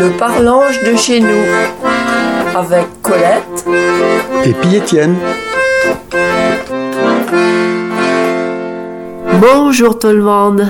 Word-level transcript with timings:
Le 0.00 0.16
parlange 0.16 0.82
de 0.82 0.96
chez 0.96 1.20
nous 1.20 1.44
avec 2.54 2.86
Colette 3.02 3.66
et 4.46 4.54
puis 4.54 4.76
Étienne. 4.76 5.14
Bonjour 9.38 9.98
tout 9.98 10.08
le 10.08 10.22
monde. 10.22 10.66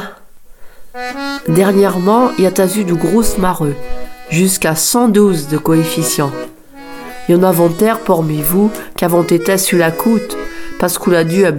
Dernièrement, 1.47 2.33
il 2.39 2.45
y 2.45 2.47
a 2.49 2.51
eu 2.51 2.83
de 2.83 2.93
grosses 2.93 3.39
mareux, 3.39 3.77
jusqu'à 4.31 4.75
112 4.75 5.47
de 5.47 5.59
coefficient. 5.59 6.33
Il 7.29 7.37
y 7.37 7.39
en 7.39 7.45
a 7.45 7.53
terre 7.69 8.01
parmi 8.01 8.43
vous 8.43 8.73
qui 8.97 9.05
avons 9.05 9.23
été 9.23 9.59
sur 9.59 9.79
la 9.79 9.93
côte 9.93 10.37
parce 10.81 10.99
qu'on 10.99 11.13
a 11.13 11.23
dû 11.23 11.47
à 11.47 11.53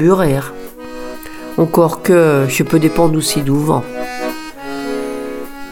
Encore 1.57 2.01
que 2.01 2.47
je 2.49 2.63
peux 2.63 2.79
dépendre 2.79 3.17
aussi 3.17 3.41
du 3.41 3.51
vent. 3.51 3.85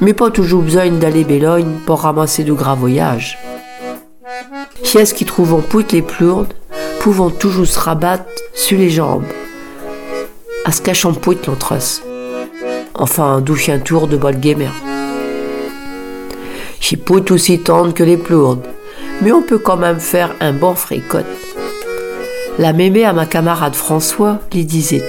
Mais 0.02 0.13
pas 0.13 0.31
toujours 0.31 0.61
besoin 0.61 0.89
d'aller 0.91 1.23
Bélogne 1.23 1.75
pour 1.86 2.02
ramasser 2.02 2.43
de 2.43 2.54
gras 2.54 2.76
voyages. 2.76 3.38
Est-ce 4.95 5.13
qui 5.13 5.26
trouvent 5.26 5.62
poutre 5.62 5.94
les 5.94 6.02
plourdes, 6.02 6.53
pouvant 6.99 7.30
toujours 7.30 7.67
se 7.67 7.80
rabattre 7.80 8.26
sur 8.54 8.77
les 8.77 8.90
jambes, 8.90 9.26
à 10.66 10.71
se 10.71 10.81
cacher 10.81 11.07
en 11.07 11.13
poutre 11.13 11.49
l'entresse. 11.49 12.02
Enfin, 12.95 13.40
d'où 13.41 13.55
un 13.70 13.80
tour 13.80 14.07
de 14.07 14.17
bol 14.17 14.35
gamer. 14.35 14.73
J'y 16.81 16.98
poutre 16.98 17.34
aussi 17.34 17.59
tendre 17.59 17.93
que 17.93 18.04
les 18.04 18.18
plourdes, 18.18 18.66
mais 19.21 19.31
on 19.31 19.41
peut 19.41 19.59
quand 19.59 19.77
même 19.77 19.99
faire 19.99 20.34
un 20.40 20.54
bon 20.54 20.76
fricote. 20.76 21.26
La 22.57 22.73
mémé 22.73 23.05
à 23.05 23.13
ma 23.13 23.26
camarade 23.26 23.76
François 23.76 24.40
lui 24.54 24.66
disait 24.66 25.04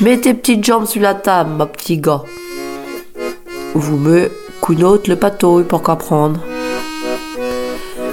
Mets 0.00 0.20
tes 0.20 0.34
petites 0.34 0.64
jambes 0.64 0.86
sur 0.86 1.00
la 1.00 1.14
table, 1.14 1.50
ma 1.56 1.66
petit 1.66 1.98
gars. 1.98 2.22
Vous 3.80 3.96
me 3.96 4.28
counote 4.60 5.06
le 5.06 5.14
patouille 5.14 5.62
pour 5.62 5.84
comprendre. 5.84 6.40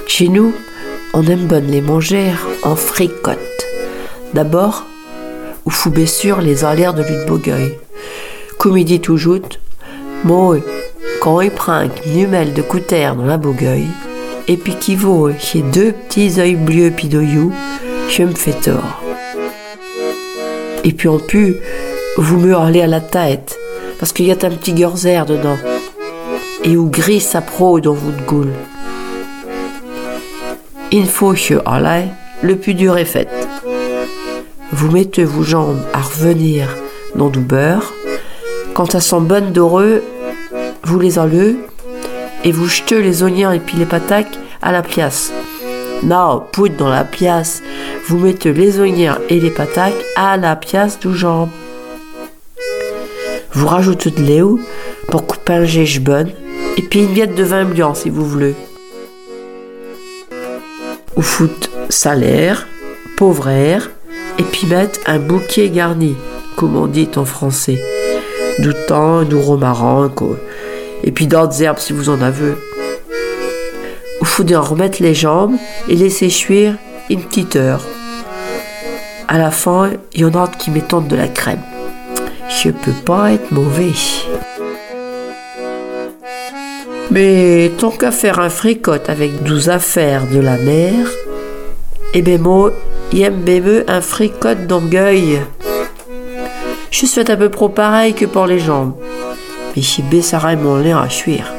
Chez 0.05 0.27
nous, 0.27 0.53
on 1.15 1.25
aime 1.25 1.47
bonne 1.47 1.65
les 1.65 1.81
manger 1.81 2.29
en 2.61 2.75
fricote. 2.75 3.39
D'abord, 4.35 4.85
ou 5.65 5.71
fou 5.71 5.91
sûr 6.05 6.39
les 6.39 6.61
l'air 6.75 6.93
de 6.93 7.01
l'une. 7.01 7.71
Comme 8.59 8.77
il 8.77 8.85
dit 8.85 9.01
toujours, 9.01 9.39
moi, 10.23 10.57
quand 11.19 11.41
il 11.41 11.49
prend 11.49 11.89
numel 12.13 12.53
de 12.53 12.61
couter 12.61 13.07
dans 13.17 13.25
la 13.25 13.37
bogueuil, 13.37 13.87
et 14.47 14.57
puis 14.57 14.75
qui 14.75 14.95
vaut 14.95 15.31
chez 15.39 15.63
deux 15.63 15.93
petits 15.93 16.39
œils 16.39 16.57
bleus 16.57 16.91
pidoyou, 16.91 17.51
je 18.07 18.21
me 18.21 18.35
fais 18.35 18.53
tort. 18.53 19.01
Et 20.83 20.93
puis 20.93 21.07
en 21.07 21.17
plus, 21.17 21.55
vous 22.17 22.37
me 22.37 22.51
hurlez 22.51 22.83
à 22.83 22.87
la 22.87 23.01
tête, 23.01 23.57
parce 23.99 24.13
qu'il 24.13 24.25
y 24.25 24.31
a 24.31 24.35
un 24.35 24.49
petit 24.51 24.73
gorzer 24.73 25.25
dedans, 25.25 25.57
et 26.63 26.77
où 26.77 26.89
gris 26.89 27.21
sa 27.21 27.41
pro 27.41 27.79
dans 27.79 27.93
votre 27.93 28.25
goule. 28.25 28.53
Il 30.91 31.07
faut 31.07 31.33
que, 31.33 31.61
le 32.43 32.55
plus 32.55 32.73
dur 32.73 32.97
est 32.97 33.05
fait. 33.05 33.27
Vous 34.71 34.91
mettez 34.91 35.23
vos 35.23 35.43
jambes 35.43 35.81
à 35.93 36.01
revenir 36.01 36.67
dans 37.15 37.29
du 37.29 37.39
beurre. 37.39 37.93
Quand 38.73 38.93
elles 38.93 39.01
sont 39.01 39.21
bonnes 39.21 39.51
d'heureux, 39.51 40.03
vous 40.83 40.99
les 40.99 41.17
enlevez 41.17 41.55
et 42.43 42.51
vous 42.51 42.67
jetez 42.67 43.01
les 43.01 43.23
oignons 43.23 43.51
et 43.51 43.59
puis 43.59 43.77
les 43.77 43.85
patates 43.85 44.39
à 44.61 44.71
la 44.71 44.83
pièce. 44.83 45.31
Non, 46.03 46.43
poudre 46.51 46.75
dans 46.75 46.89
la 46.89 47.03
pièce. 47.03 47.63
Vous 48.07 48.19
mettez 48.19 48.53
les 48.53 48.79
oignons 48.79 49.15
et 49.29 49.39
les 49.39 49.49
patates 49.49 49.93
à 50.15 50.37
la 50.37 50.55
pièce 50.55 50.99
du 50.99 51.15
jambes. 51.15 51.49
Vous 53.55 53.67
rajoutez 53.67 54.11
de 54.11 54.21
l'eau 54.21 54.59
pour 55.09 55.25
couper 55.25 55.53
un 55.53 55.65
gèche 55.65 55.99
bonne 55.99 56.31
et 56.77 56.81
puis 56.81 56.99
une 56.99 57.13
biette 57.13 57.35
de 57.35 57.43
vin 57.43 57.65
blanc 57.65 57.93
si 57.93 58.09
vous 58.09 58.25
voulez 58.25 58.55
ou 61.15 61.21
fout 61.21 61.69
salaire, 61.89 62.67
pauvre 63.17 63.49
air, 63.49 63.89
et 64.37 64.43
puis 64.43 64.67
mettre 64.67 64.99
un 65.05 65.19
bouquet 65.19 65.69
garni, 65.69 66.15
comme 66.55 66.75
on 66.75 66.87
dit 66.87 67.09
en 67.15 67.25
français. 67.25 67.81
Du 68.59 68.73
thym, 68.87 69.25
du 69.25 69.35
romarin, 69.35 70.11
quoi. 70.13 70.37
Et 71.03 71.11
puis 71.11 71.27
d'autres 71.27 71.61
herbes 71.61 71.79
si 71.79 71.93
vous 71.93 72.09
en 72.09 72.21
avez. 72.21 72.53
Ou 74.21 74.25
faut 74.25 74.49
en 74.53 74.61
remettre 74.61 75.01
les 75.01 75.13
jambes 75.13 75.55
et 75.89 75.95
laisser 75.95 76.29
cuire 76.29 76.75
une 77.09 77.21
petite 77.21 77.55
heure. 77.55 77.85
À 79.27 79.37
la 79.37 79.51
fin, 79.51 79.91
il 80.13 80.21
y 80.21 80.25
en 80.25 80.33
a 80.33 80.47
qui 80.47 80.71
mettent 80.71 81.07
de 81.07 81.15
la 81.15 81.27
crème. 81.27 81.61
Je 82.49 82.69
peux 82.69 82.93
pas 83.05 83.33
être 83.33 83.51
mauvais. 83.51 83.93
Mais 87.11 87.71
tant 87.77 87.91
qu'à 87.91 88.11
faire 88.11 88.39
un 88.39 88.49
fricote 88.49 89.09
avec 89.09 89.43
12 89.43 89.69
affaires 89.69 90.27
de 90.27 90.39
la 90.39 90.57
mer, 90.57 90.93
eh 92.13 92.21
ben 92.21 92.41
moi, 92.41 92.71
bien 93.11 93.31
un 93.87 94.01
fricote 94.01 94.67
d'orgueil. 94.67 95.39
Je 96.91 97.05
suis 97.05 97.19
un 97.19 97.35
peu 97.35 97.49
pro 97.49 97.69
pareil 97.69 98.13
que 98.13 98.25
pour 98.25 98.45
les 98.45 98.59
jambes. 98.59 98.93
Mais 99.75 99.81
chez 99.81 100.01
Bessaray 100.03 100.55
mon 100.55 100.77
l'air 100.77 100.97
à 100.97 101.09
chuire. 101.09 101.53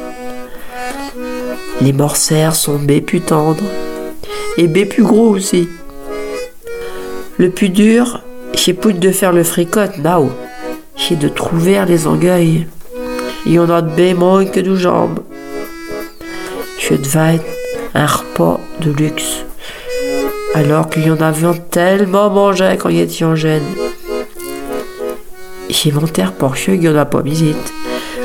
Les 1.80 1.92
morcères 1.92 2.54
sont 2.54 2.78
bé 2.78 3.00
plus 3.00 3.20
tendres 3.20 3.64
et 4.56 4.66
bé 4.66 4.86
plus 4.86 5.02
gros 5.02 5.28
aussi. 5.28 5.68
Le 7.36 7.50
plus 7.50 7.68
dur, 7.68 8.22
c'est 8.54 8.98
de 8.98 9.10
faire 9.12 9.32
le 9.32 9.44
fricote, 9.44 9.98
now. 9.98 10.30
C'est 10.96 11.18
de 11.18 11.28
trouver 11.28 11.82
les 11.86 12.06
orgueils. 12.06 12.66
Il 13.44 13.52
y 13.52 13.58
en 13.58 13.70
a 13.70 13.82
de 13.82 13.94
bé 13.94 14.14
moins 14.14 14.44
que 14.44 14.60
de 14.60 14.74
jambes 14.74 15.20
je 16.88 16.94
devais 16.94 17.36
être 17.36 17.44
un 17.94 18.06
repas 18.06 18.60
de 18.80 18.92
luxe. 18.92 19.44
Alors 20.54 20.88
qu'il 20.88 21.06
y 21.06 21.10
en 21.10 21.20
avait 21.20 21.58
tellement 21.70 22.30
mangé 22.30 22.76
quand 22.78 22.88
il 22.88 23.00
était 23.00 23.24
en 23.24 23.34
gêne. 23.34 23.64
J'ai 25.68 25.92
terre 26.12 26.32
pour 26.32 26.56
ceux 26.56 26.76
qui 26.76 26.88
en 26.88 26.96
a 26.96 27.04
pas 27.04 27.22
visite. 27.22 27.72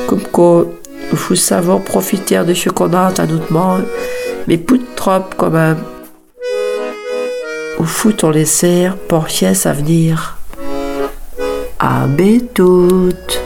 Comme 0.08 0.22
quoi, 0.22 0.68
il 1.12 1.18
faut 1.18 1.36
savoir 1.36 1.82
profiter 1.82 2.38
de 2.44 2.54
ce 2.54 2.70
qu'on 2.70 2.94
a 2.94 3.08
à 3.08 3.26
notre 3.26 3.52
monde, 3.52 3.86
mais 4.48 4.58
pas 4.58 4.76
trop 4.96 5.24
quand 5.38 5.50
même. 5.50 5.78
Au 7.80 7.84
foot 7.84 8.24
on 8.24 8.30
les 8.30 8.46
sert 8.46 8.96
à 9.66 9.74
venir? 9.74 10.41
À 11.84 12.06
toutes. 12.54 13.41